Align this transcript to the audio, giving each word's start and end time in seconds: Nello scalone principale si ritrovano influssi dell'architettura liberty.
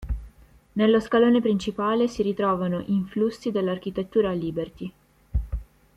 Nello 0.73 0.99
scalone 0.99 1.41
principale 1.41 2.07
si 2.07 2.23
ritrovano 2.23 2.83
influssi 2.87 3.51
dell'architettura 3.51 4.31
liberty. 4.31 4.91